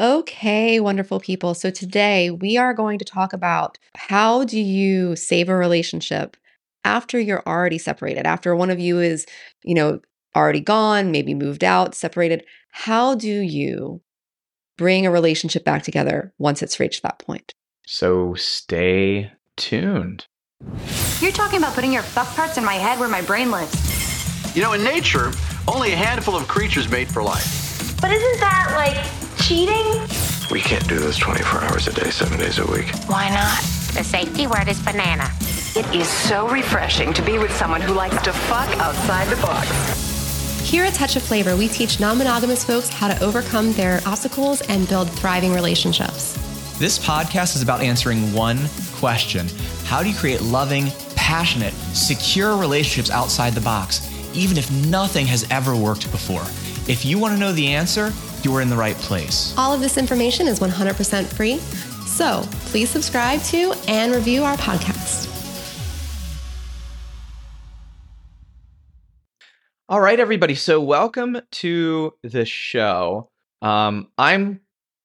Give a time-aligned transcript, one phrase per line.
[0.00, 1.52] Okay, wonderful people.
[1.52, 6.38] So today we are going to talk about how do you save a relationship
[6.86, 9.26] after you're already separated, after one of you is,
[9.62, 10.00] you know,
[10.34, 12.46] already gone, maybe moved out, separated.
[12.70, 14.00] How do you
[14.78, 17.52] bring a relationship back together once it's reached that point?
[17.86, 20.24] So stay tuned.
[21.20, 24.56] You're talking about putting your fuck parts in my head where my brain lives.
[24.56, 25.30] You know, in nature,
[25.68, 27.98] only a handful of creatures mate for life.
[28.00, 29.84] But isn't that like cheating?
[30.52, 32.88] We can't do this 24 hours a day, seven days a week.
[33.06, 33.58] Why not?
[33.96, 35.28] The safety word is banana.
[35.74, 39.68] It is so refreshing to be with someone who likes to fuck outside the box.
[40.62, 44.60] Here at Touch of Flavor, we teach non monogamous folks how to overcome their obstacles
[44.68, 46.34] and build thriving relationships.
[46.78, 48.60] This podcast is about answering one
[48.94, 49.48] question
[49.82, 55.44] How do you create loving, passionate, secure relationships outside the box, even if nothing has
[55.50, 56.44] ever worked before?
[56.90, 58.12] If you want to know the answer,
[58.42, 59.54] you are in the right place.
[59.56, 61.58] All of this information is 100% free.
[62.04, 65.28] So please subscribe to and review our podcast.
[69.88, 70.56] All right, everybody.
[70.56, 73.30] So welcome to the show.
[73.62, 74.60] Um, I'm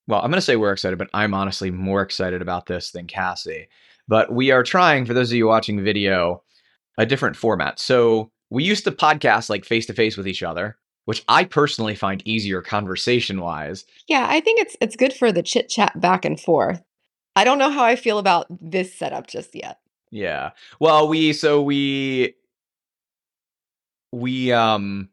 [0.08, 3.06] well, I'm going to say we're excited, but I'm honestly more excited about this than
[3.06, 3.68] Cassie.
[4.08, 6.42] But we are trying, for those of you watching video,
[6.98, 7.80] a different format.
[7.80, 11.95] So we used to podcast like face to face with each other, which I personally
[11.95, 13.86] find easier conversation wise.
[14.08, 16.84] Yeah, I think it's it's good for the chit chat back and forth.
[17.36, 19.80] I don't know how I feel about this setup just yet.
[20.12, 20.52] Yeah.
[20.80, 22.36] Well, we so we
[24.12, 25.09] we um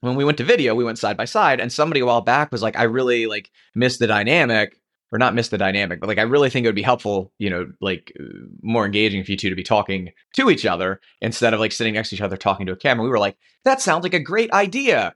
[0.00, 2.52] when we went to video, we went side by side, and somebody a while back
[2.52, 4.78] was like, "I really like miss the dynamic,
[5.10, 7.48] or not miss the dynamic, but like I really think it would be helpful, you
[7.50, 8.24] know, like uh,
[8.62, 11.94] more engaging for you two to be talking to each other instead of like sitting
[11.94, 14.20] next to each other talking to a camera." We were like, "That sounds like a
[14.20, 15.14] great idea,"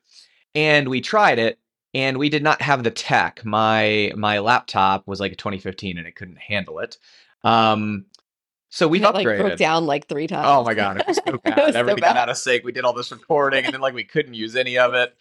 [0.54, 1.58] and we tried it,
[1.92, 3.44] and we did not have the tech.
[3.44, 6.96] My my laptop was like a 2015, and it couldn't handle it.
[7.44, 8.06] Um,
[8.70, 9.14] so we've upgraded.
[9.26, 10.46] like broke down like three times.
[10.48, 11.56] Oh my god, it was so bad.
[11.58, 12.14] was so Everything bad.
[12.14, 12.64] got out of sync.
[12.64, 15.14] We did all this recording, and then like we couldn't use any of it.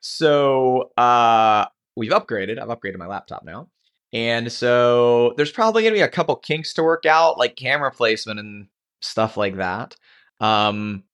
[0.00, 2.58] So uh, we've upgraded.
[2.60, 3.68] I've upgraded my laptop now,
[4.16, 8.40] and so there's probably gonna be a couple kinks to work out, like camera placement
[8.40, 8.66] and
[9.02, 9.94] stuff like that.
[10.40, 11.04] Um,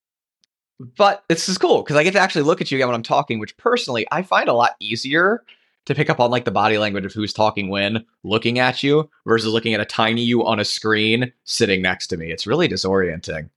[0.78, 3.02] but this is cool because I get to actually look at you again when I'm
[3.02, 5.42] talking, which personally I find a lot easier
[5.86, 9.10] to pick up on like the body language of who's talking when looking at you
[9.26, 12.30] versus looking at a tiny you on a screen sitting next to me.
[12.30, 13.50] It's really disorienting.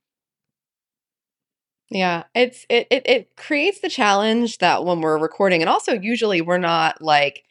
[1.92, 6.42] Yeah, it's it, it it creates the challenge that when we're recording, and also usually
[6.42, 7.44] we're not like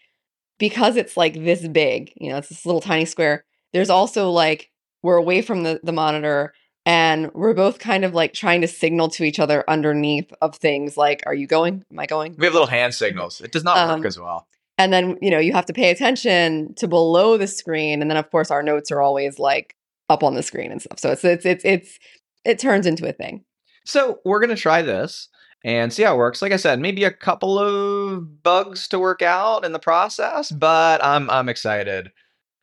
[0.58, 3.44] because it's like this big, you know, it's this little tiny square.
[3.72, 4.70] There's also like
[5.02, 6.54] we're away from the the monitor,
[6.86, 10.96] and we're both kind of like trying to signal to each other underneath of things
[10.96, 11.84] like, "Are you going?
[11.90, 13.40] Am I going?" We have little hand signals.
[13.40, 14.46] It does not Um, work as well.
[14.78, 18.16] And then you know you have to pay attention to below the screen, and then
[18.16, 19.74] of course our notes are always like
[20.08, 20.98] up on the screen and stuff.
[20.98, 21.98] So it's it's it's it's
[22.44, 23.44] it turns into a thing.
[23.84, 25.28] So we're gonna try this
[25.64, 26.42] and see how it works.
[26.42, 31.02] Like I said, maybe a couple of bugs to work out in the process, but
[31.02, 32.12] I'm I'm excited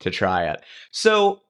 [0.02, 0.64] to try it.
[0.92, 1.42] So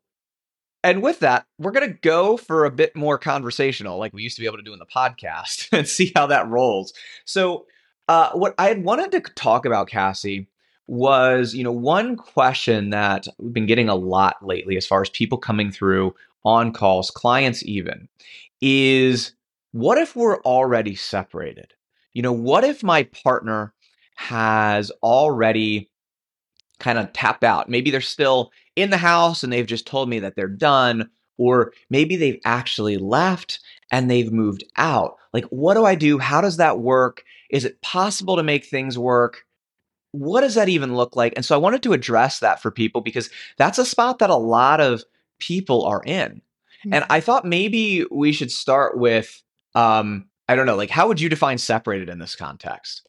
[0.84, 4.42] and with that, we're gonna go for a bit more conversational, like we used to
[4.42, 6.94] be able to do in the podcast, and see how that rolls.
[7.26, 7.66] So
[8.08, 10.48] uh, what I had wanted to talk about, Cassie,
[10.88, 15.10] was you know one question that we've been getting a lot lately, as far as
[15.10, 18.08] people coming through on calls, clients even,
[18.62, 19.34] is
[19.72, 21.74] what if we're already separated?
[22.14, 23.74] You know, what if my partner
[24.16, 25.90] has already
[26.80, 27.70] kind of tapped out?
[27.70, 31.74] Maybe they're still in the house and they've just told me that they're done, or
[31.90, 33.60] maybe they've actually left
[33.92, 35.16] and they've moved out.
[35.34, 36.18] Like, what do I do?
[36.18, 37.24] How does that work?
[37.50, 39.44] Is it possible to make things work?
[40.12, 41.34] What does that even look like?
[41.38, 44.36] And so I wanted to address that for people because that's a spot that a
[44.36, 45.04] lot of
[45.40, 46.42] people are in.
[46.92, 47.12] And hmm.
[47.12, 49.42] I thought maybe we should start with
[49.76, 53.08] um I don't know, like how would you define separated in this context?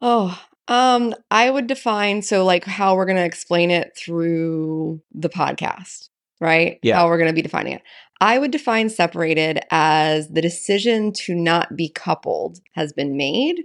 [0.00, 6.08] Oh, um, I would define so like how we're gonna explain it through the podcast,
[6.40, 6.78] right?
[6.82, 6.96] Yeah.
[6.96, 7.82] How we're gonna be defining it.
[8.20, 13.64] I would define separated as the decision to not be coupled has been made,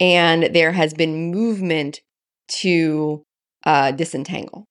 [0.00, 2.00] and there has been movement
[2.48, 3.24] to
[3.64, 4.66] uh, disentangle.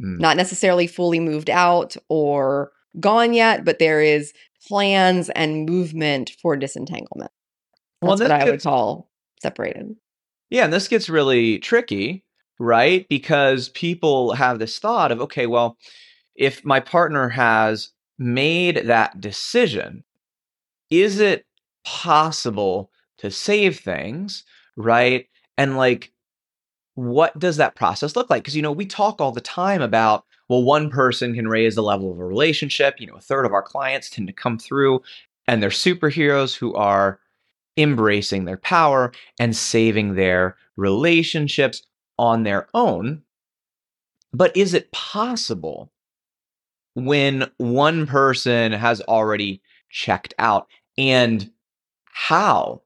[0.00, 0.20] Mm.
[0.20, 4.32] Not necessarily fully moved out or gone yet, but there is
[4.66, 7.30] plans and movement for disentanglement.
[8.02, 9.10] Well, That's this what I would call
[9.40, 9.96] separated.
[10.50, 12.24] Yeah, and this gets really tricky,
[12.58, 13.06] right?
[13.08, 15.76] Because people have this thought of, okay, well,
[16.34, 20.04] if my partner has made that decision,
[20.90, 21.44] is it
[21.84, 24.44] possible to save things,
[24.76, 25.26] right?
[25.56, 26.12] And like,
[26.94, 28.42] what does that process look like?
[28.42, 31.82] Because, you know, we talk all the time about, well, one person can raise the
[31.82, 32.96] level of a relationship.
[32.98, 35.02] You know, a third of our clients tend to come through
[35.46, 37.20] and they're superheroes who are
[37.76, 41.82] embracing their power and saving their relationships
[42.18, 43.22] on their own.
[44.32, 45.90] But is it possible
[46.94, 50.66] when one person has already checked out?
[50.96, 51.50] And
[52.06, 52.82] how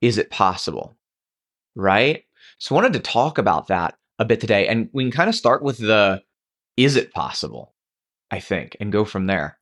[0.00, 0.96] is it possible?
[1.74, 2.24] Right?
[2.58, 4.66] So, I wanted to talk about that a bit today.
[4.66, 6.22] And we can kind of start with the
[6.78, 7.74] is it possible,
[8.30, 9.58] I think, and go from there.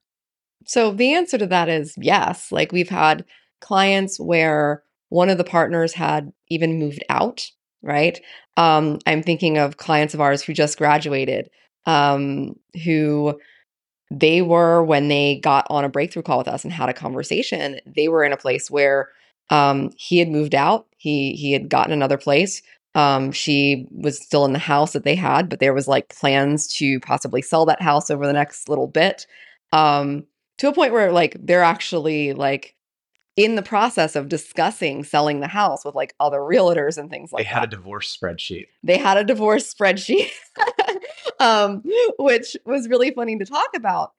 [0.67, 2.53] So, the answer to that is yes.
[2.53, 3.25] Like, we've had
[3.61, 7.51] clients where one of the partners had even moved out,
[7.83, 8.21] right?
[8.57, 11.49] Um, I'm thinking of clients of ours who just graduated,
[11.87, 13.39] um, who
[14.11, 17.81] they were when they got on a breakthrough call with us and had a conversation,
[17.87, 19.09] they were in a place where
[19.51, 20.87] um, he had moved out.
[20.97, 22.63] He he had gotten another place.
[22.97, 26.67] Um, she was still in the house that they had, but there was like plans
[26.79, 29.27] to possibly sell that house over the next little bit.
[29.71, 30.25] Um,
[30.59, 32.75] to a point where like they're actually like
[33.37, 37.45] in the process of discussing selling the house with like other realtors and things like
[37.45, 37.49] that.
[37.51, 37.75] they had that.
[37.75, 38.67] a divorce spreadsheet.
[38.83, 40.31] They had a divorce spreadsheet,
[41.41, 41.83] um,
[42.19, 44.13] which was really funny to talk about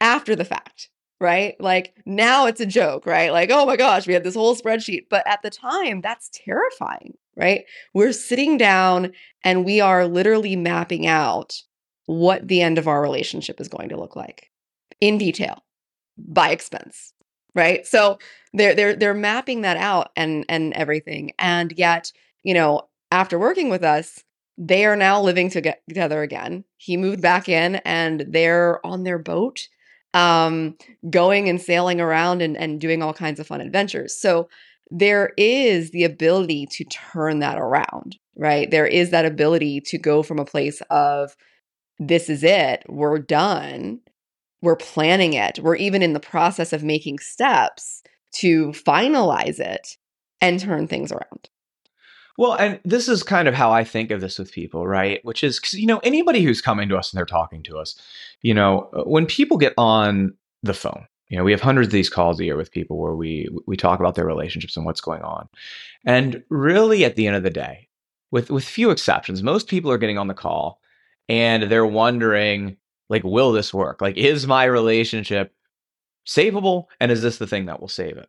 [0.00, 0.88] after the fact,
[1.20, 1.54] right?
[1.60, 3.30] Like now it's a joke, right?
[3.30, 5.08] Like, oh my gosh, we had this whole spreadsheet.
[5.10, 7.64] But at the time, that's terrifying, right?
[7.94, 9.12] We're sitting down
[9.44, 11.62] and we are literally mapping out
[12.06, 14.50] what the end of our relationship is going to look like
[15.00, 15.62] in detail
[16.18, 17.12] by expense
[17.54, 17.86] right?
[17.86, 18.18] So
[18.52, 22.12] they're they're they're mapping that out and and everything and yet
[22.42, 24.22] you know after working with us
[24.58, 26.64] they are now living together again.
[26.76, 29.68] He moved back in and they're on their boat
[30.14, 30.76] um
[31.08, 34.14] going and sailing around and and doing all kinds of fun adventures.
[34.16, 34.48] So
[34.90, 40.22] there is the ability to turn that around right there is that ability to go
[40.22, 41.36] from a place of
[41.98, 44.00] this is it we're done
[44.62, 45.58] we're planning it.
[45.60, 48.02] We're even in the process of making steps
[48.36, 49.98] to finalize it
[50.40, 51.50] and turn things around.
[52.38, 55.22] Well, and this is kind of how I think of this with people, right?
[55.22, 58.00] Which is, cause, you know, anybody who's coming to us and they're talking to us,
[58.40, 60.32] you know, uh, when people get on
[60.62, 63.14] the phone, you know, we have hundreds of these calls a year with people where
[63.14, 65.48] we we talk about their relationships and what's going on.
[66.04, 67.88] And really at the end of the day,
[68.30, 70.78] with with few exceptions, most people are getting on the call
[71.30, 72.76] and they're wondering,
[73.08, 74.02] like will this work?
[74.02, 75.54] Like is my relationship
[76.26, 76.84] savable?
[77.00, 78.28] And is this the thing that will save it?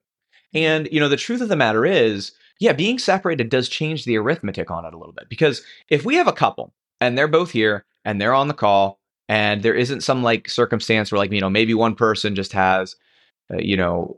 [0.54, 4.18] And you know the truth of the matter is yeah being separated does change the
[4.18, 7.52] arithmetic on it a little bit because if we have a couple and they're both
[7.52, 11.42] here and they're on the call and there isn't some like circumstance where like you
[11.42, 12.96] know maybe one person just has
[13.54, 14.18] uh, you know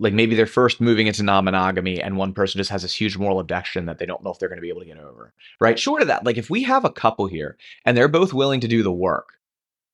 [0.00, 3.38] like maybe they're first moving into non-monogamy and one person just has this huge moral
[3.38, 5.78] objection that they don't know if they're going to be able to get over right
[5.78, 8.68] short of that like if we have a couple here and they're both willing to
[8.68, 9.34] do the work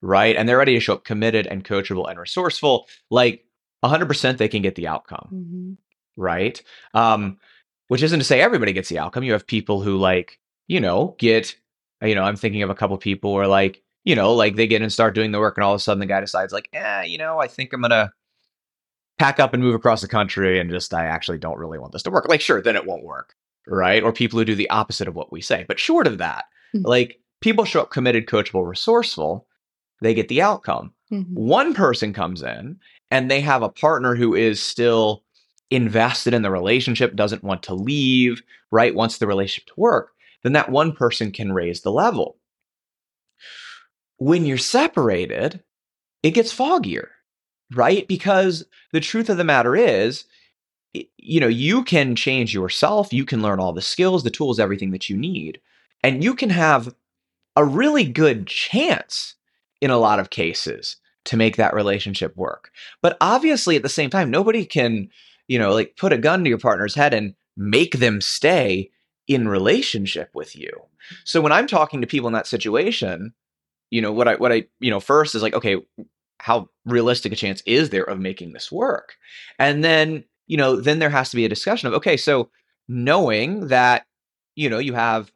[0.01, 0.35] right?
[0.35, 3.45] And they're ready to show up committed and coachable and resourceful, like
[3.83, 6.21] 100% they can get the outcome, mm-hmm.
[6.21, 6.61] right?
[6.93, 7.37] Um,
[7.87, 9.23] which isn't to say everybody gets the outcome.
[9.23, 11.55] You have people who, like, you know, get,
[12.01, 14.81] you know, I'm thinking of a couple people where, like, you know, like they get
[14.81, 17.03] and start doing the work, and all of a sudden the guy decides, like, eh,
[17.03, 18.11] you know, I think I'm gonna
[19.19, 22.03] pack up and move across the country, and just I actually don't really want this
[22.03, 22.27] to work.
[22.27, 23.35] Like, sure, then it won't work,
[23.67, 24.03] right?
[24.03, 25.65] Or people who do the opposite of what we say.
[25.67, 26.45] But short of that,
[26.75, 26.85] mm-hmm.
[26.85, 29.47] like people show up committed, coachable, resourceful,
[30.01, 30.93] they get the outcome.
[31.11, 31.33] Mm-hmm.
[31.35, 32.79] One person comes in
[33.09, 35.23] and they have a partner who is still
[35.69, 38.41] invested in the relationship, doesn't want to leave,
[38.71, 38.95] right?
[38.95, 40.11] Wants the relationship to work,
[40.43, 42.37] then that one person can raise the level.
[44.21, 45.63] When you're separated,
[46.21, 47.07] it gets foggier,
[47.73, 48.07] right?
[48.07, 48.63] Because
[48.93, 50.25] the truth of the matter is,
[50.93, 54.91] you know, you can change yourself, you can learn all the skills, the tools, everything
[54.91, 55.59] that you need,
[56.03, 56.93] and you can have
[57.55, 59.33] a really good chance
[59.81, 62.69] in a lot of cases to make that relationship work.
[63.01, 65.09] But obviously, at the same time, nobody can,
[65.47, 68.91] you know, like put a gun to your partner's head and make them stay
[69.27, 70.69] in relationship with you.
[71.23, 73.33] So when I'm talking to people in that situation,
[73.91, 75.77] you know, what I, what I, you know, first is like, okay,
[76.39, 79.15] how realistic a chance is there of making this work?
[79.59, 82.49] And then, you know, then there has to be a discussion of, okay, so
[82.87, 84.05] knowing that,
[84.55, 85.31] you know, you have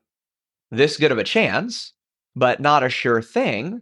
[0.71, 1.93] this good of a chance,
[2.35, 3.81] but not a sure thing,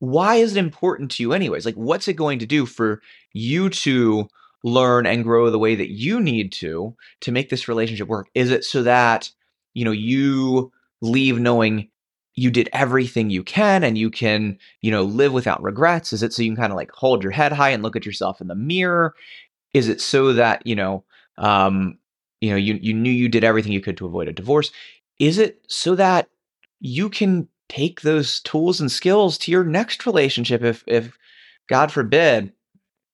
[0.00, 3.68] why is it important to you anyways like what's it going to do for you
[3.68, 4.28] to
[4.64, 8.50] learn and grow the way that you need to to make this relationship work is
[8.50, 9.30] it so that
[9.74, 10.70] you know you
[11.00, 11.88] leave knowing
[12.38, 16.12] you did everything you can and you can you know live without regrets?
[16.12, 18.06] Is it so you can kind of like hold your head high and look at
[18.06, 19.14] yourself in the mirror?
[19.74, 21.04] Is it so that you know
[21.38, 21.98] um
[22.40, 24.70] you know you you knew you did everything you could to avoid a divorce?
[25.18, 26.28] Is it so that
[26.80, 31.18] you can take those tools and skills to your next relationship if if
[31.68, 32.50] god forbid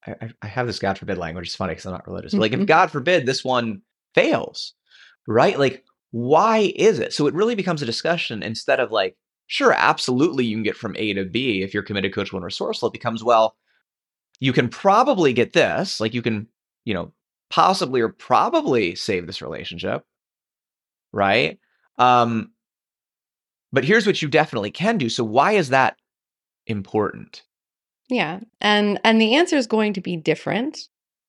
[0.07, 2.53] i, I have this god forbid language it's funny because i'm not religious but like
[2.53, 3.83] if god forbid this one
[4.15, 4.75] fails
[5.27, 5.59] right?
[5.59, 9.17] Like why is it so it really becomes a discussion instead of like
[9.49, 12.89] sure absolutely you can get from a to b if you're committed coachable and resourceful
[12.89, 13.57] it becomes well
[14.39, 16.47] you can probably get this like you can
[16.85, 17.13] you know
[17.51, 20.05] possibly or probably save this relationship
[21.13, 21.59] right
[21.99, 22.51] um
[23.75, 25.09] but here's what you definitely can do.
[25.09, 25.97] So why is that
[26.69, 27.43] important?
[28.09, 28.39] Yeah.
[28.61, 30.79] And and the answer is going to be different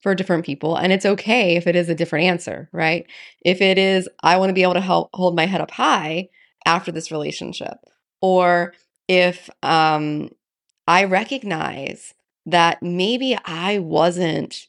[0.05, 3.07] for different people and it's okay if it is a different answer, right?
[3.43, 6.29] If it is I want to be able to help hold my head up high
[6.63, 7.79] after this relationship
[8.21, 8.73] or
[9.07, 10.29] if um
[10.87, 12.13] I recognize
[12.45, 14.67] that maybe I wasn't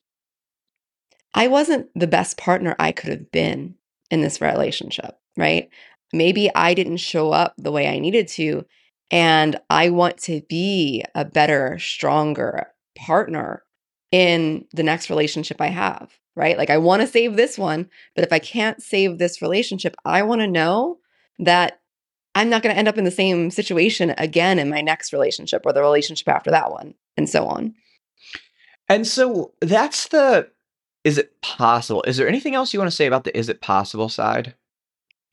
[1.34, 3.74] I wasn't the best partner I could have been
[4.10, 5.68] in this relationship, right?
[6.12, 8.64] maybe I didn't show up the way I needed to.
[9.10, 13.62] And I want to be a better, stronger partner
[14.12, 16.56] in the next relationship I have, right?
[16.56, 20.22] Like, I want to save this one, but if I can't save this relationship, I
[20.22, 20.98] want to know
[21.38, 21.80] that
[22.34, 25.62] I'm not going to end up in the same situation again in my next relationship
[25.64, 27.74] or the relationship after that one, and so on.
[28.88, 30.48] And so that's the
[31.02, 32.02] is it possible?
[32.06, 34.54] Is there anything else you want to say about the is it possible side?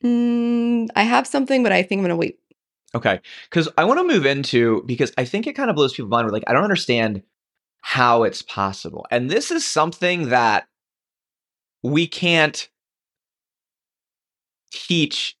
[0.04, 2.38] Mm, I have something, but I think I'm going to wait.
[2.94, 3.20] Okay.
[3.50, 6.26] Because I want to move into, because I think it kind of blows people's mind.
[6.26, 7.22] We're like, I don't understand
[7.86, 9.06] how it's possible.
[9.10, 10.66] And this is something that
[11.82, 12.68] we can't
[14.72, 15.36] teach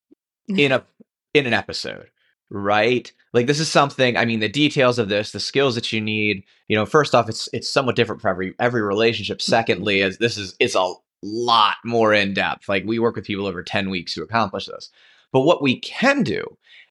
[0.48, 0.84] in a
[1.34, 2.10] in an episode
[2.50, 6.00] right like this is something i mean the details of this the skills that you
[6.00, 10.08] need you know first off it's it's somewhat different for every every relationship secondly mm-hmm.
[10.08, 12.68] as this is it's a lot more in depth.
[12.68, 14.90] Like we work with people over 10 weeks to accomplish this.
[15.32, 16.44] But what we can do,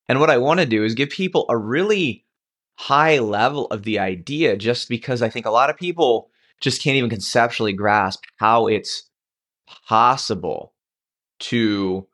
[0.10, 2.23] and what I want to do is give people a really
[2.76, 6.30] high level of the idea, just because I think a lot of people
[6.62, 9.10] just can't even conceptually grasp how it's
[9.88, 10.74] possible
[11.40, 12.08] to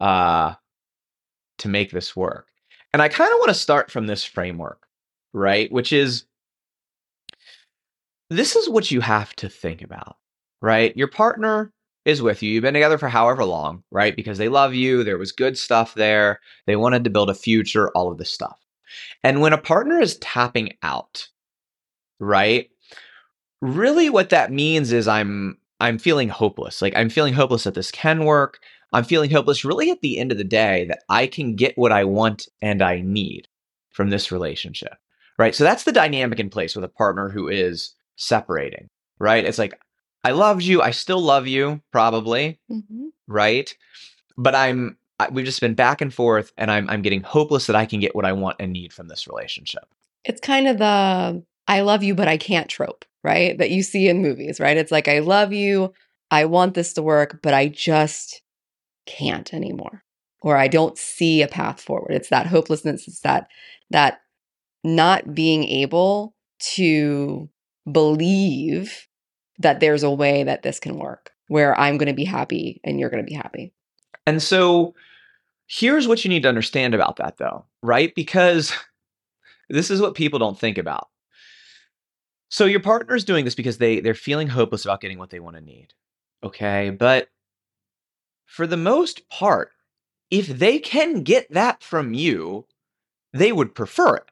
[0.00, 0.54] uh
[1.58, 2.48] to make this work.
[2.92, 4.86] And I kind of want to start from this framework,
[5.32, 5.70] right?
[5.70, 6.24] Which is
[8.30, 10.16] this is what you have to think about
[10.62, 10.96] right?
[10.96, 11.72] Your partner
[12.04, 12.50] is with you.
[12.50, 14.14] You've been together for however long, right?
[14.14, 15.04] Because they love you.
[15.04, 16.40] There was good stuff there.
[16.66, 18.58] They wanted to build a future, all of this stuff.
[19.22, 21.28] And when a partner is tapping out,
[22.18, 22.70] right?
[23.60, 26.82] Really what that means is I'm I'm feeling hopeless.
[26.82, 28.60] Like I'm feeling hopeless that this can work.
[28.92, 31.92] I'm feeling hopeless really at the end of the day that I can get what
[31.92, 33.48] I want and I need
[33.90, 34.94] from this relationship.
[35.38, 35.54] Right?
[35.54, 39.44] So that's the dynamic in place with a partner who is separating, right?
[39.44, 39.80] It's like
[40.22, 40.82] I loved you.
[40.82, 42.60] I still love you, probably.
[42.70, 43.06] Mm-hmm.
[43.26, 43.74] Right.
[44.36, 47.76] But I'm, I, we've just been back and forth, and I'm, I'm getting hopeless that
[47.76, 49.84] I can get what I want and need from this relationship.
[50.24, 53.56] It's kind of the I love you, but I can't trope, right?
[53.58, 54.76] That you see in movies, right?
[54.76, 55.92] It's like, I love you.
[56.30, 58.42] I want this to work, but I just
[59.06, 60.02] can't anymore.
[60.42, 62.12] Or I don't see a path forward.
[62.12, 63.06] It's that hopelessness.
[63.06, 63.48] It's that,
[63.90, 64.20] that
[64.82, 66.34] not being able
[66.74, 67.48] to
[67.90, 69.06] believe
[69.58, 72.98] that there's a way that this can work where I'm going to be happy and
[72.98, 73.72] you're going to be happy.
[74.26, 74.94] And so
[75.70, 78.12] here's what you need to understand about that though, right?
[78.14, 78.72] Because
[79.70, 81.08] this is what people don't think about.
[82.48, 85.56] So your partner's doing this because they they're feeling hopeless about getting what they want
[85.56, 85.94] to need.
[86.42, 86.90] Okay?
[86.90, 87.28] But
[88.46, 89.70] for the most part,
[90.30, 92.66] if they can get that from you,
[93.32, 94.30] they would prefer it,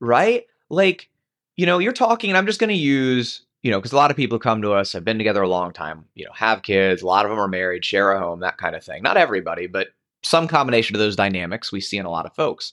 [0.00, 0.44] right?
[0.70, 1.08] Like,
[1.56, 4.12] you know, you're talking, and I'm just going to use you know, because a lot
[4.12, 7.02] of people come to us, have been together a long time, you know, have kids,
[7.02, 9.02] a lot of them are married, share a home, that kind of thing.
[9.02, 9.88] Not everybody, but
[10.26, 12.72] some combination of those dynamics we see in a lot of folks.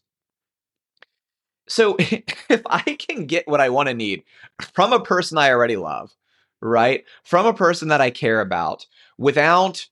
[1.67, 4.23] So if I can get what I want to need
[4.73, 6.13] from a person I already love,
[6.61, 7.05] right?
[7.23, 9.87] From a person that I care about without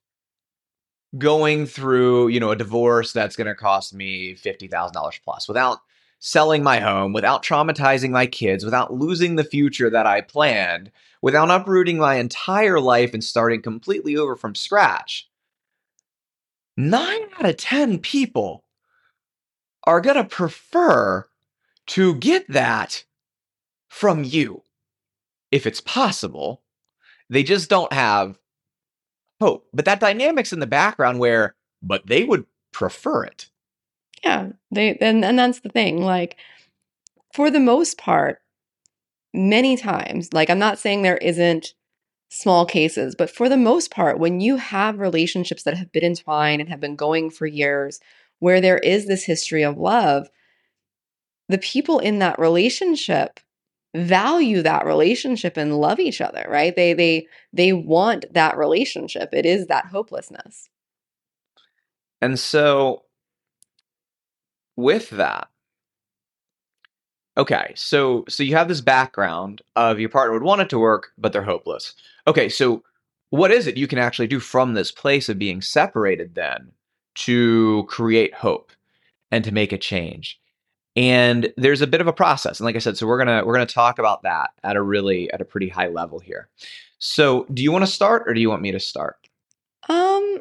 [1.18, 5.78] going through, you know, a divorce that's going to cost me $50,000 plus, without
[6.18, 10.90] selling my home, without traumatizing my kids, without losing the future that I planned,
[11.20, 15.28] without uprooting my entire life and starting completely over from scratch.
[16.76, 18.64] Nine out of 10 people
[19.84, 21.26] are going to prefer
[21.88, 23.04] to get that
[23.88, 24.62] from you
[25.50, 26.62] if it's possible.
[27.28, 28.38] They just don't have
[29.40, 29.68] hope.
[29.72, 33.48] But that dynamic's in the background where, but they would prefer it.
[34.24, 36.00] Yeah, they and and that's the thing.
[36.02, 36.36] Like
[37.34, 38.38] for the most part,
[39.34, 41.74] many times, like I'm not saying there isn't
[42.32, 46.60] small cases, but for the most part, when you have relationships that have been entwined
[46.60, 48.00] and have been going for years,
[48.38, 50.28] where there is this history of love,
[51.48, 53.38] the people in that relationship
[53.94, 56.74] value that relationship and love each other, right?
[56.74, 59.30] They they they want that relationship.
[59.32, 60.70] It is that hopelessness.
[62.20, 63.02] And so
[64.76, 65.48] with that,
[67.36, 71.12] okay, so so you have this background of your partner would want it to work,
[71.18, 71.94] but they're hopeless.
[72.26, 72.82] Okay, so
[73.30, 76.70] what is it you can actually do from this place of being separated then
[77.14, 78.72] to create hope
[79.30, 80.38] and to make a change?
[80.94, 82.60] And there's a bit of a process.
[82.60, 85.32] And like I said, so we're gonna we're gonna talk about that at a really
[85.32, 86.48] at a pretty high level here.
[86.98, 89.16] So do you want to start or do you want me to start?
[89.88, 90.38] Um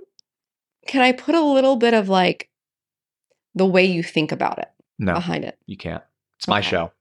[0.87, 2.49] can I put a little bit of like
[3.55, 4.69] the way you think about it
[4.99, 5.57] No, behind it?
[5.67, 6.03] you can't.
[6.41, 6.69] It's my Okay.
[6.69, 6.91] show.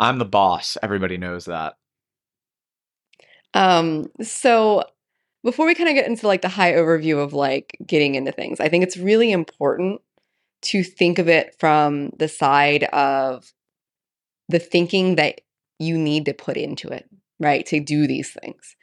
[0.00, 0.76] I'm the boss.
[0.82, 1.76] Everybody knows that.
[3.54, 4.82] Um, so
[5.44, 8.58] before we kind of get into like the high overview of like getting into things,
[8.58, 10.00] I think it's really important
[10.62, 13.52] to think of it from the side of
[14.48, 15.42] the thinking that
[15.78, 17.08] you need to put into it,
[17.38, 17.64] right?
[17.66, 18.74] To do these things.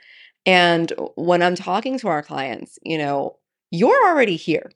[0.46, 3.38] And when I'm talking to our clients, you know,
[3.70, 4.72] you're already here,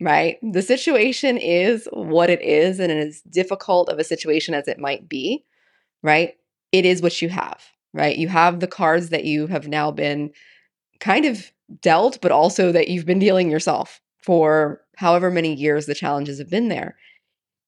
[0.00, 0.38] right?
[0.42, 5.08] The situation is what it is, and as difficult of a situation as it might
[5.08, 5.44] be,
[6.02, 6.34] right?
[6.72, 8.16] It is what you have, right?
[8.16, 10.32] You have the cards that you have now been
[11.00, 15.94] kind of dealt, but also that you've been dealing yourself for however many years the
[15.94, 16.96] challenges have been there.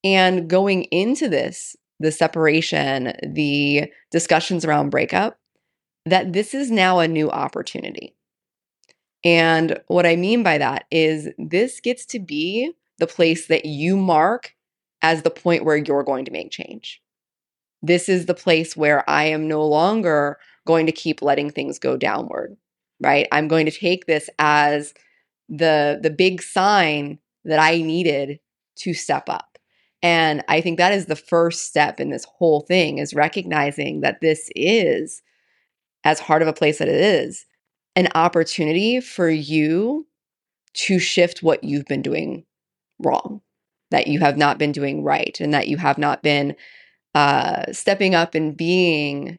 [0.05, 5.39] And going into this, the separation, the discussions around breakup,
[6.05, 8.17] that this is now a new opportunity.
[9.25, 13.97] And what I mean by that is this gets to be the place that you
[13.97, 14.55] mark
[15.01, 17.01] as the point where you're going to make change.
[17.83, 21.97] This is the place where I am no longer going to keep letting things go
[21.97, 22.57] downward,
[23.01, 23.27] right?
[23.33, 24.95] I'm going to take this as
[25.49, 28.39] the the big sign that I needed
[28.77, 29.59] to step up.
[30.03, 34.21] And I think that is the first step in this whole thing is recognizing that
[34.21, 35.23] this is
[36.05, 37.47] as hard of a place that it is,
[37.95, 40.07] an opportunity for you
[40.75, 42.45] to shift what you've been doing
[42.99, 43.41] wrong,
[43.91, 46.57] that you have not been doing right, and that you have not been
[47.15, 49.39] uh, stepping up and being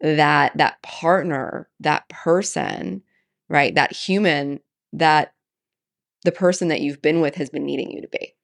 [0.00, 3.02] that that partner, that person,
[3.48, 4.60] right, that human
[4.92, 5.32] that
[6.24, 8.34] the person that you've been with has been needing you to be,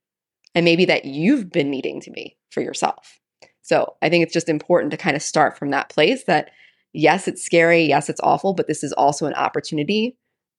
[0.54, 3.18] and maybe that you've been needing to be for yourself.
[3.62, 6.50] So I think it's just important to kind of start from that place that
[6.98, 7.82] yes, it's scary.
[7.82, 10.16] Yes, it's awful, but this is also an opportunity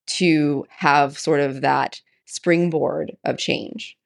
[0.08, 3.98] to have sort of that springboard of change.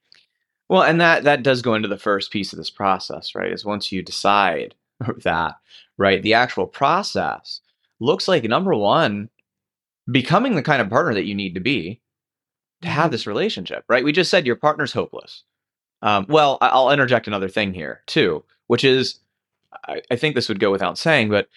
[0.68, 3.52] Well, and that that does go into the first piece of this process, right?
[3.52, 4.74] Is once you decide
[5.24, 5.56] that,
[5.98, 6.22] right?
[6.22, 7.62] The actual process
[8.00, 9.30] looks like number one,
[10.12, 12.02] becoming the kind of partner that you need to be
[12.82, 14.04] to have this relationship, right?
[14.04, 15.44] We just said your partner's hopeless.
[16.02, 19.20] Um, well, I'll interject another thing here too, which is
[19.88, 21.48] I, I think this would go without saying, but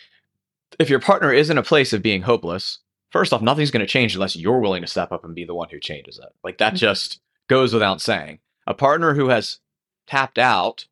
[0.78, 2.78] if your partner is in a place of being hopeless,
[3.10, 5.54] first off, nothing's going to change unless you're willing to step up and be the
[5.54, 6.28] one who changes it.
[6.44, 6.78] Like that Mhm.
[6.78, 8.40] just goes without saying.
[8.66, 9.60] A partner who has
[10.06, 10.86] tapped out,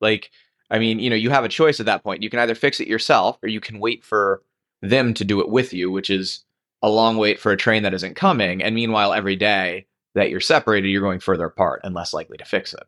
[0.00, 0.30] like,
[0.70, 2.22] I mean, you know, you have a choice at that point.
[2.22, 4.42] You can either fix it yourself or you can wait for
[4.80, 6.44] them to do it with you, which is
[6.82, 8.62] a long wait for a train that isn't coming.
[8.62, 12.44] And meanwhile, every day that you're separated, you're going further apart and less likely to
[12.44, 12.82] fix it.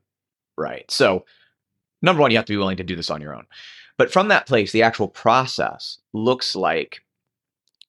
[0.58, 0.90] Right.
[0.90, 1.24] So,
[2.02, 3.46] number one, you have to be willing to do this on your own.
[3.96, 7.02] But from that place, the actual process looks like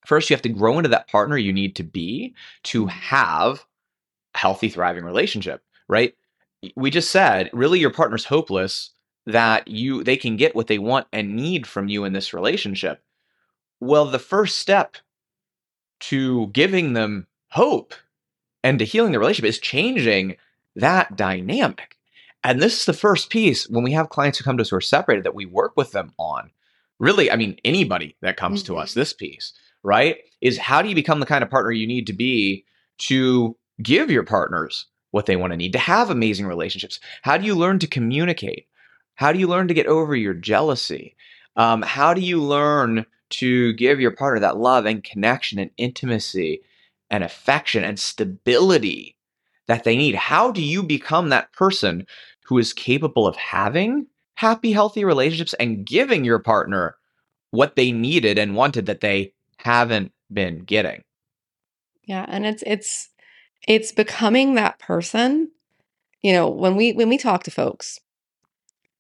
[0.06, 2.90] first you have to grow into that partner you need to be to mm-hmm.
[2.90, 3.66] have
[4.36, 6.14] a healthy, thriving relationship, right?
[6.76, 8.92] We just said, really, your partner's hopeless
[9.28, 13.02] that you they can get what they want and need from you in this relationship.
[13.80, 14.98] Well, the first step
[16.02, 17.94] to giving them hope
[18.64, 20.38] and to healing the relationship is changing
[20.76, 21.95] that dynamic.
[22.46, 24.76] And this is the first piece when we have clients who come to us who
[24.76, 26.52] are separated that we work with them on.
[27.00, 30.18] Really, I mean, anybody that comes to us, this piece, right?
[30.42, 32.64] Is how do you become the kind of partner you need to be
[33.00, 37.00] to give your partners what they want to need to have amazing relationships?
[37.24, 38.68] How do you learn to communicate?
[39.16, 41.16] How do you learn to get over your jealousy?
[41.56, 46.62] Um, how do you learn to give your partner that love and connection and intimacy
[47.10, 49.18] and affection and stability
[49.68, 50.14] that they need?
[50.14, 52.06] How do you become that person
[52.46, 56.96] who is capable of having happy, healthy relationships and giving your partner
[57.52, 61.02] what they needed and wanted that they haven't been getting?
[62.04, 63.10] Yeah, and it's it's
[63.68, 65.52] it's becoming that person.
[66.22, 68.00] You know, when we when we talk to folks,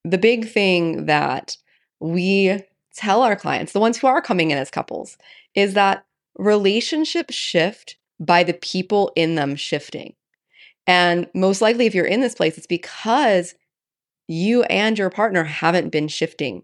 [0.04, 1.58] the big thing that
[2.00, 2.64] we
[2.96, 5.18] tell our clients, the ones who are coming in as couples,
[5.54, 6.06] is that
[6.38, 10.14] relationships shift by the people in them shifting.
[10.88, 13.56] And most likely, if you're in this place, it's because
[14.28, 16.64] you and your partner haven't been shifting,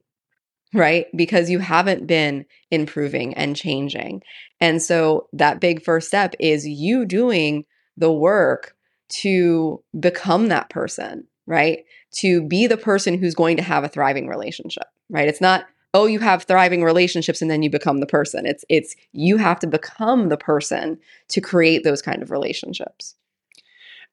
[0.74, 1.08] right?
[1.16, 4.22] Because you haven't been improving and changing.
[4.60, 7.66] And so that big first step is you doing
[7.98, 8.76] the work
[9.10, 11.84] to become that person, right?
[12.16, 15.28] To be the person who's going to have a thriving relationship, right?
[15.28, 18.46] It's not oh you have thriving relationships and then you become the person.
[18.46, 20.98] It's it's you have to become the person
[21.30, 23.16] to create those kind of relationships.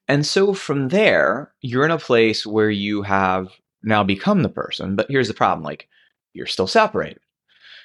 [0.09, 3.49] And so from there, you're in a place where you have
[3.83, 5.89] now become the person, but here's the problem like
[6.33, 7.19] you're still separated.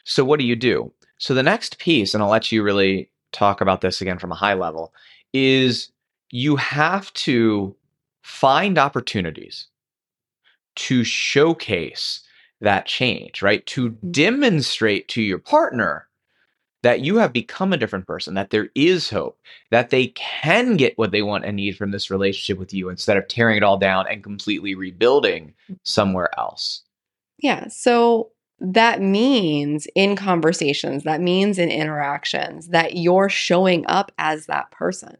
[0.05, 0.93] So what do you do?
[1.19, 4.37] So the next piece and I'll let you really talk about this again from a
[4.37, 4.95] high level
[5.35, 5.93] is
[6.31, 7.77] you have to
[8.23, 9.69] find opportunities
[10.77, 12.23] to showcase
[12.63, 13.67] that change, right?
[13.67, 14.13] To Mm-hmm.
[14.13, 16.09] demonstrate to your partner
[16.85, 19.39] that you have become a different person, that there is hope,
[19.71, 23.17] that they can get what they want and need from this relationship with you instead
[23.17, 25.79] of tearing it all down and completely rebuilding mm.
[25.83, 26.83] somewhere else.
[27.39, 27.69] Yeah.
[27.69, 34.71] So that means in conversations, that means in interactions that you're showing up as that
[34.71, 35.17] person,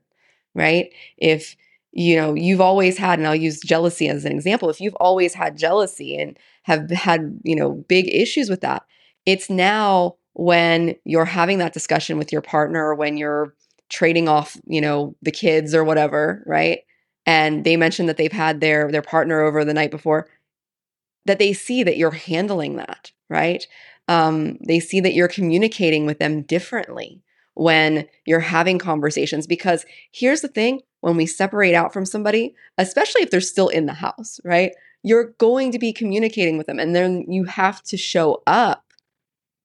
[0.55, 0.93] right?
[1.17, 1.57] If
[1.97, 4.69] you know, you've always had, and I'll use jealousy as an example.
[4.69, 8.85] If you've always had jealousy and have had, you know, big issues with that,
[9.25, 13.55] it's now when you're having that discussion with your partner or when you're
[13.89, 16.81] trading off, you know, the kids or whatever, right?
[17.27, 20.29] And they mention that they've had their their partner over the night before,
[21.25, 23.67] that they see that you're handling that, right?
[24.09, 27.23] Um, they see that you're communicating with them differently
[27.55, 29.47] when you're having conversations.
[29.47, 33.87] Because here's the thing when we separate out from somebody, especially if they're still in
[33.87, 34.73] the house, right?
[35.03, 38.84] You're going to be communicating with them, and then you have to show up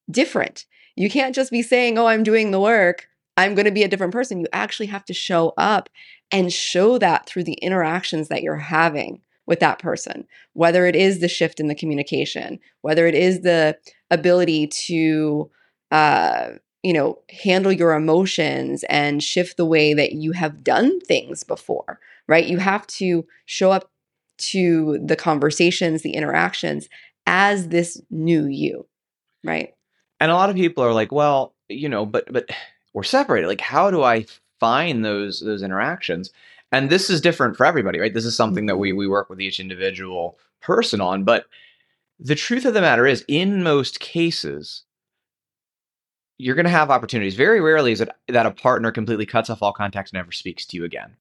[0.10, 0.66] different.
[0.96, 3.08] You can't just be saying, Oh, I'm doing the work.
[3.38, 4.40] I'm going to be a different person.
[4.40, 5.90] You actually have to show up
[6.32, 11.20] and show that through the interactions that you're having with that person, whether it is
[11.20, 13.78] the shift in the communication, whether it is the
[14.12, 15.50] ability to,
[15.92, 16.50] uh,
[16.84, 22.00] you know, handle your emotions and shift the way that you have done things before,
[22.28, 22.46] right?
[22.46, 23.90] You have to show up
[24.38, 26.88] to the conversations, the interactions
[27.26, 28.86] as this new you,
[29.44, 29.74] right?
[30.20, 32.50] And a lot of people are like, well, you know, but but
[32.94, 33.48] we're separated.
[33.48, 34.26] Like how do I
[34.60, 36.32] find those those interactions?
[36.72, 38.14] And this is different for everybody, right?
[38.14, 39.00] This is something that we mm-hmm.
[39.00, 41.46] we work with each individual person on, but
[42.20, 44.84] the truth of the matter is in most cases
[46.40, 47.36] you're going to have opportunities.
[47.36, 50.66] Very rarely is it that a partner completely cuts off all contact and never speaks
[50.66, 51.16] to you again.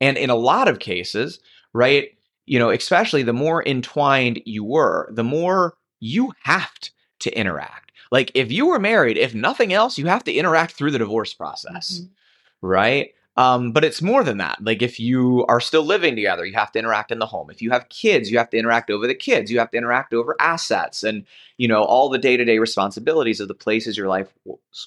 [0.00, 1.38] And in a lot of cases,
[1.72, 2.10] right,
[2.44, 6.72] you know, especially the more entwined you were, the more you have
[7.20, 7.92] to interact.
[8.10, 11.34] Like if you were married, if nothing else, you have to interact through the divorce
[11.34, 12.66] process, Mm-hmm.
[12.66, 13.14] right?
[13.36, 14.62] Um, but it's more than that.
[14.62, 17.50] Like if you are still living together, you have to interact in the home.
[17.50, 19.50] If you have kids, you have to interact over the kids.
[19.50, 21.24] You have to interact over assets and
[21.56, 24.32] you know all the day-to-day responsibilities of the places your life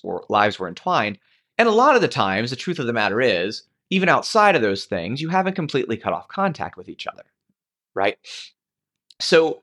[0.04, 1.20] or lives were entwined.
[1.58, 4.62] And a lot of the times, the truth of the matter is, even outside of
[4.62, 7.24] those things, you haven't completely cut off contact with each other,
[7.96, 8.18] right?
[9.20, 9.62] So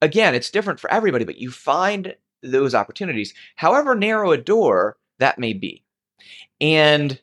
[0.00, 5.38] again, it's different for everybody, but you find those opportunities, however narrow a door that
[5.38, 5.82] may be.
[6.60, 7.20] And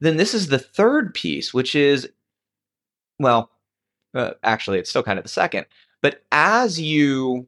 [0.00, 2.08] then this is the third piece, which is,
[3.18, 3.50] well,
[4.14, 5.66] uh, actually, it's still kind of the second.
[6.00, 7.46] But as you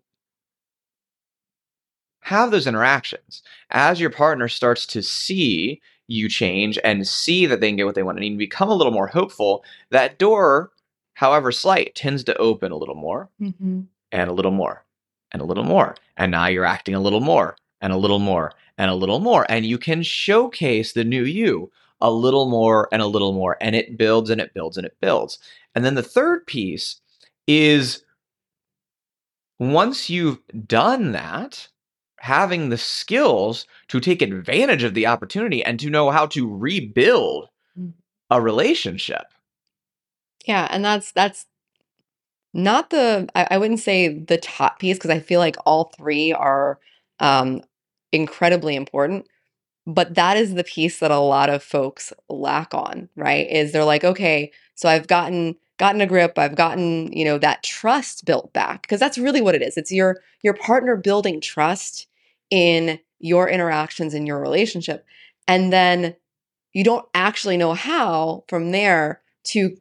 [2.21, 7.69] have those interactions, as your partner starts to see you change and see that they
[7.69, 10.71] can get what they want and you become a little more hopeful, that door,
[11.15, 13.81] however slight, tends to open a little more Mm-hmm.
[14.13, 14.84] and a little more
[15.35, 15.97] and a little more.
[16.17, 19.45] And now you're acting a little more and a little more and a little more.
[19.51, 21.71] And you can showcase the new you
[22.01, 23.59] a little more and a little more.
[23.61, 25.39] And it builds and it builds and it builds.
[25.75, 27.01] And then the third piece
[27.47, 28.05] is
[29.59, 31.69] once you've done that,
[32.21, 37.49] having the skills to take advantage of the opportunity and to know how to rebuild
[37.79, 37.93] mm.
[38.31, 39.27] a relationship.
[40.47, 41.47] Yeah, and that's that's
[42.55, 46.33] not the I, I wouldn't say the top piece because I feel like all three
[46.33, 46.79] are
[47.21, 47.63] um
[48.13, 49.27] incredibly important.
[49.87, 53.49] But that is the piece that a lot of folks lack on, right?
[53.51, 57.63] Is they're like, okay, so I've gotten gotten a grip, I've gotten, you know, that
[57.63, 59.77] trust built back because that's really what it is.
[59.77, 62.07] It's your your partner building trust
[62.51, 65.05] in your interactions in your relationship.
[65.49, 66.17] And then
[66.73, 69.77] you don't actually know how from there to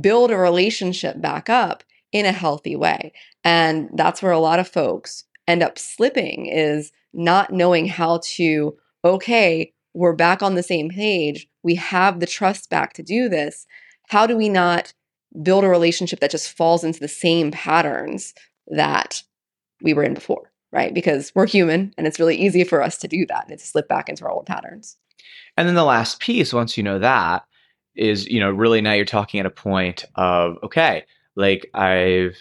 [0.00, 3.12] build a relationship back up in a healthy way.
[3.42, 8.74] And that's where a lot of folks end up slipping is not knowing how to,
[9.04, 11.46] okay, we're back on the same page.
[11.62, 13.66] We have the trust back to do this.
[14.08, 14.92] how do we not
[15.42, 18.34] build a relationship that just falls into the same patterns
[18.68, 19.22] that
[19.82, 20.94] we were in before, right?
[20.94, 23.88] Because we're human and it's really easy for us to do that and to slip
[23.88, 24.96] back into our old patterns.
[25.56, 27.44] And then the last piece, once you know that,
[27.96, 31.04] is, you know, really now you're talking at a point of, okay,
[31.36, 32.36] like I've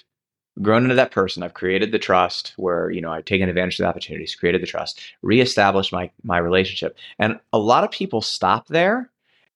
[0.62, 1.42] grown into that person.
[1.44, 4.68] I've created the trust where, you know, I've taken advantage of the opportunities, created the
[4.68, 6.98] trust, reestablished my my relationship.
[7.20, 9.10] And a lot of people stop there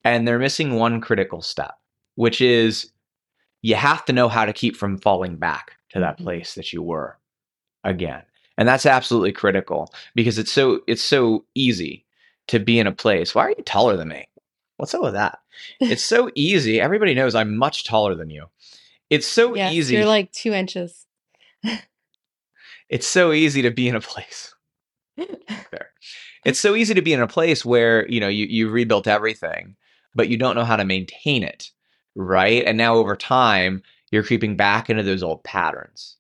[0.04, 1.78] and they're missing one critical step,
[2.16, 2.92] which is
[3.62, 6.24] you have to know how to keep from falling back to that mm-hmm.
[6.24, 7.18] place that you were
[7.84, 8.24] again.
[8.58, 12.06] And that's absolutely critical because it's so it's so easy
[12.48, 13.36] to be in a place.
[13.36, 14.28] Why are you taller than me?
[14.78, 15.40] What's up with that?
[15.80, 16.80] It's so easy.
[16.80, 18.46] Everybody knows I'm much taller than you.
[19.10, 19.96] It's so Yes, easy.
[19.96, 21.06] You're like two inches.
[22.90, 24.54] it's so easy to be in a place.
[25.18, 25.92] Fair.
[26.46, 29.76] It's so easy to be in a place where, you know, you, you rebuilt everything,
[30.16, 31.72] but you don't know how to maintain it.
[32.16, 32.64] Right.
[32.66, 36.18] And now over time, you're creeping back into those old patterns.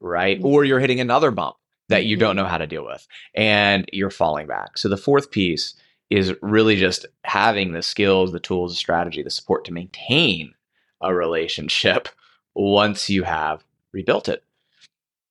[0.00, 0.38] Right.
[0.38, 0.46] Mm-hmm.
[0.46, 1.56] Or you're hitting another bump
[1.88, 2.44] that you don't mm-hmm.
[2.44, 4.78] know how to deal with and you're falling back.
[4.78, 5.74] So the fourth piece
[6.10, 10.54] is really just having the skills, the tools, the strategy, the support to maintain
[11.00, 12.08] a relationship
[12.54, 14.44] once you have rebuilt it.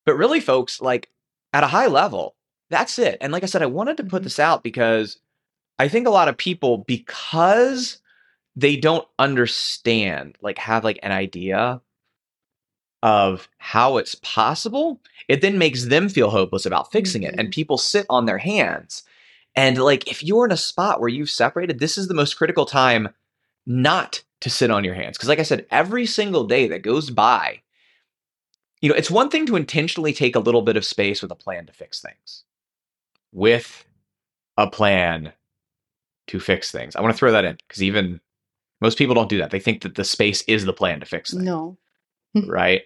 [0.05, 1.09] But really, folks, like
[1.53, 2.35] at a high level,
[2.69, 3.17] that's it.
[3.21, 4.23] And like I said, I wanted to put mm-hmm.
[4.23, 5.19] this out because
[5.77, 7.99] I think a lot of people, because
[8.55, 11.81] they don't understand, like have like an idea
[13.03, 17.35] of how it's possible, it then makes them feel hopeless about fixing it.
[17.37, 17.51] And mm-hmm.
[17.51, 19.03] people sit on their hands.
[19.55, 22.65] And like if you're in a spot where you've separated, this is the most critical
[22.65, 23.09] time
[23.65, 25.17] not to sit on your hands.
[25.17, 27.61] Because like I said, every single day that goes by,
[28.81, 31.35] you know, it's one thing to intentionally take a little bit of space with a
[31.35, 32.43] plan to fix things.
[33.31, 33.85] With
[34.57, 35.33] a plan
[36.27, 36.95] to fix things.
[36.95, 38.19] I want to throw that in because even
[38.81, 39.51] most people don't do that.
[39.51, 41.77] They think that the space is the plan to fix things No.
[42.47, 42.81] right?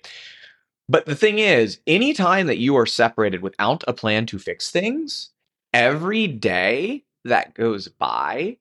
[0.87, 5.31] But the thing is, anytime that you are separated without a plan to fix things,
[5.73, 8.57] every day that goes by,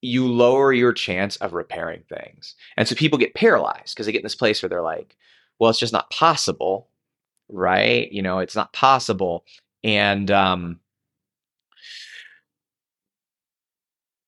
[0.00, 2.54] you lower your chance of repairing things.
[2.76, 5.16] And so people get paralyzed because they get in this place where they're like,
[5.58, 6.88] well, it's just not possible,
[7.48, 8.10] right?
[8.12, 9.44] You know, it's not possible.
[9.82, 10.80] And, um,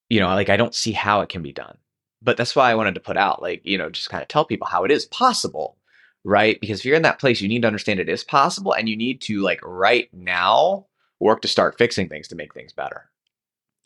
[0.08, 1.76] you know, like I don't see how it can be done.
[2.22, 4.44] But that's why I wanted to put out, like, you know, just kind of tell
[4.44, 5.78] people how it is possible,
[6.22, 6.60] right?
[6.60, 8.96] Because if you're in that place, you need to understand it is possible and you
[8.96, 10.84] need to, like, right now
[11.18, 13.08] work to start fixing things to make things better.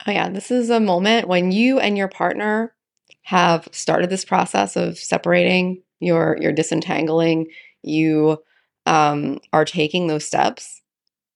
[0.07, 0.29] Oh, yeah.
[0.29, 2.75] This is a moment when you and your partner
[3.23, 7.47] have started this process of separating, you're, you're disentangling,
[7.83, 8.39] you
[8.87, 10.83] um, are taking those steps.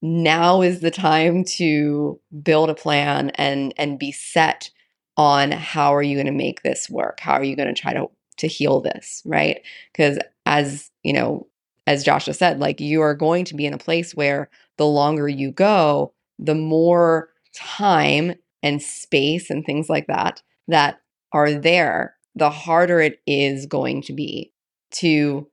[0.01, 4.69] Now is the time to build a plan and and be set
[5.17, 7.19] on how are you going to make this work?
[7.19, 9.61] How are you going to try to to heal this, right?
[9.91, 11.47] Because as, you know,
[11.87, 15.27] as Joshua said, like you are going to be in a place where the longer
[15.27, 21.01] you go, the more time and space and things like that that
[21.33, 24.51] are there, the harder it is going to be
[24.91, 25.47] to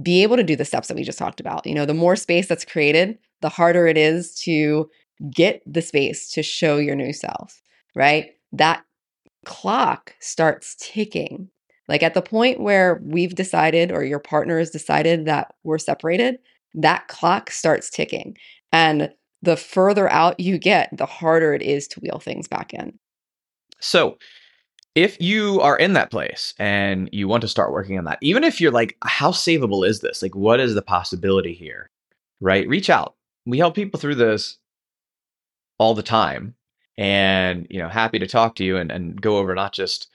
[0.00, 1.66] be able to do the steps that we just talked about.
[1.66, 4.88] You know, the more space that's created, the harder it is to
[5.32, 7.60] get the space to show your new self,
[7.94, 8.30] right?
[8.52, 8.84] That
[9.44, 11.50] clock starts ticking.
[11.88, 16.38] Like at the point where we've decided or your partner has decided that we're separated,
[16.74, 18.36] that clock starts ticking.
[18.72, 19.10] And
[19.42, 22.98] the further out you get, the harder it is to wheel things back in.
[23.80, 24.18] So,
[24.94, 28.42] if you are in that place and you want to start working on that, even
[28.42, 30.22] if you're like, how savable is this?
[30.22, 31.90] Like, what is the possibility here?
[32.40, 32.66] Right?
[32.66, 33.14] Reach out.
[33.46, 34.58] We help people through this
[35.78, 36.54] all the time.
[36.96, 40.08] And, you know, happy to talk to you and, and go over not just,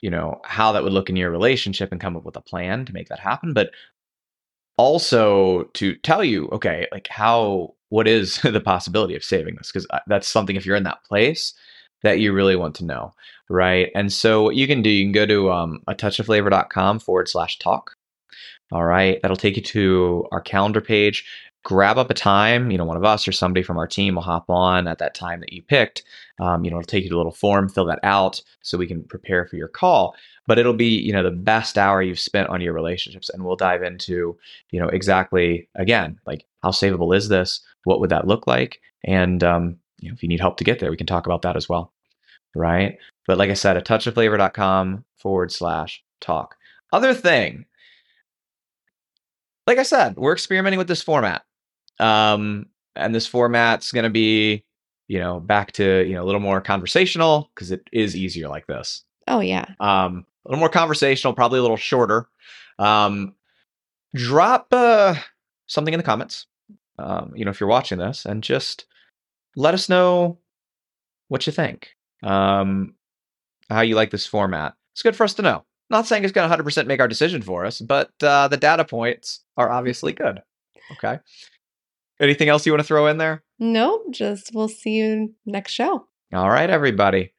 [0.00, 2.84] you know, how that would look in your relationship and come up with a plan
[2.86, 3.70] to make that happen, but
[4.76, 9.70] also to tell you, okay, like how, what is the possibility of saving this?
[9.70, 11.54] Because that's something, if you're in that place,
[12.02, 13.12] that you really want to know,
[13.48, 13.90] right?
[13.94, 17.60] And so what you can do, you can go to um, a touchofflavor.com forward slash
[17.60, 17.94] talk.
[18.72, 21.24] All right, that'll take you to our calendar page.
[21.62, 24.22] Grab up a time, you know, one of us or somebody from our team will
[24.22, 26.02] hop on at that time that you picked.
[26.40, 28.88] Um, you know, it'll take you to a little form, fill that out so we
[28.88, 30.16] can prepare for your call.
[30.48, 33.30] But it'll be, you know, the best hour you've spent on your relationships.
[33.30, 34.36] And we'll dive into,
[34.72, 37.60] you know, exactly, again, like how savable is this?
[37.84, 38.80] What would that look like?
[39.04, 41.42] And, um, you know, if you need help to get there, we can talk about
[41.42, 41.92] that as well
[42.54, 42.98] right?
[43.26, 46.56] But like I said, a touchofflavor.com forward slash talk.
[46.92, 47.66] Other thing,
[49.66, 51.42] like I said, we're experimenting with this format.
[51.98, 52.66] Um,
[52.96, 54.64] and this format's going to be,
[55.08, 58.66] you know, back to, you know, a little more conversational because it is easier like
[58.66, 59.04] this.
[59.26, 59.64] Oh, yeah.
[59.80, 62.28] Um, a little more conversational, probably a little shorter.
[62.78, 63.34] Um,
[64.14, 65.14] drop uh,
[65.66, 66.46] something in the comments.
[66.98, 68.86] Um, you know, if you're watching this, and just
[69.56, 70.38] let us know
[71.28, 71.90] what you think.
[72.22, 72.94] Um,
[73.70, 74.74] how you like this format.
[74.92, 75.64] It's good for us to know.
[75.90, 78.84] Not saying it's going to 100% make our decision for us, but uh, the data
[78.84, 80.40] points are obviously good.
[80.92, 81.18] Okay.
[82.20, 83.42] Anything else you want to throw in there?
[83.58, 86.06] No, just we'll see you next show.
[86.32, 87.32] All right, everybody.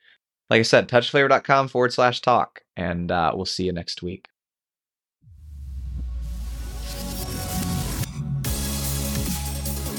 [0.50, 4.28] Like I said, touchflavor.com forward slash talk, and uh, we'll see you next week.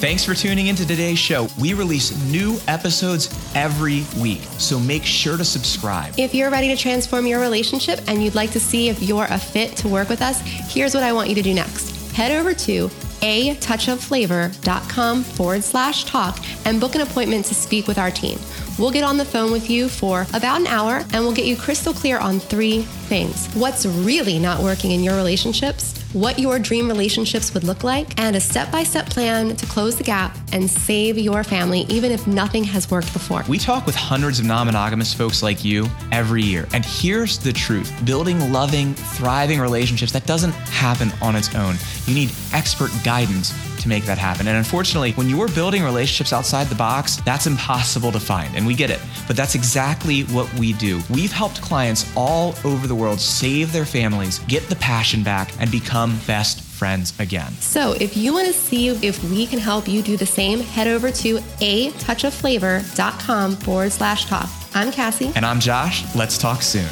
[0.06, 1.48] Thanks for tuning into today's show.
[1.58, 6.14] We release new episodes every week, so make sure to subscribe.
[6.16, 9.36] If you're ready to transform your relationship and you'd like to see if you're a
[9.36, 10.40] fit to work with us,
[10.72, 12.12] here's what I want you to do next.
[12.12, 12.88] Head over to
[13.20, 18.38] a touchofflavor.com forward slash talk and book an appointment to speak with our team.
[18.78, 21.56] We'll get on the phone with you for about an hour and we'll get you
[21.56, 26.88] crystal clear on three things what's really not working in your relationships, what your dream
[26.88, 30.68] relationships would look like, and a step by step plan to close the gap and
[30.68, 33.44] save your family, even if nothing has worked before.
[33.48, 36.66] We talk with hundreds of non monogamous folks like you every year.
[36.72, 41.76] And here's the truth building loving, thriving relationships, that doesn't happen on its own.
[42.06, 43.52] You need expert guidance
[43.86, 44.48] to make that happen.
[44.48, 48.54] And unfortunately, when you're building relationships outside the box, that's impossible to find.
[48.54, 49.00] And we get it.
[49.26, 51.00] But that's exactly what we do.
[51.10, 55.70] We've helped clients all over the world save their families, get the passion back, and
[55.70, 57.52] become best friends again.
[57.60, 60.86] So, if you want to see if we can help you do the same, head
[60.86, 64.48] over to a touch touchofflavor.com forward slash talk.
[64.74, 65.32] I'm Cassie.
[65.34, 66.02] And I'm Josh.
[66.14, 66.88] Let's talk soon.